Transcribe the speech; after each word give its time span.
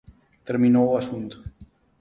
Terminou 0.47 0.85
o 0.89 0.97
asunto. 1.01 1.35